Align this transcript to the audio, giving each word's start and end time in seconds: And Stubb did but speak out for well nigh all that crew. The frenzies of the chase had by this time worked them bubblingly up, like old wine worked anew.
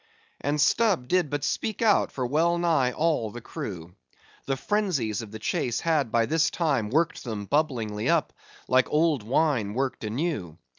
And 0.43 0.59
Stubb 0.59 1.07
did 1.07 1.29
but 1.29 1.43
speak 1.43 1.83
out 1.83 2.11
for 2.11 2.25
well 2.25 2.57
nigh 2.57 2.91
all 2.91 3.29
that 3.29 3.41
crew. 3.43 3.93
The 4.47 4.57
frenzies 4.57 5.21
of 5.21 5.29
the 5.29 5.37
chase 5.37 5.79
had 5.81 6.11
by 6.11 6.25
this 6.25 6.49
time 6.49 6.89
worked 6.89 7.23
them 7.23 7.45
bubblingly 7.45 8.09
up, 8.09 8.33
like 8.67 8.89
old 8.89 9.21
wine 9.21 9.75
worked 9.75 10.03
anew. 10.03 10.57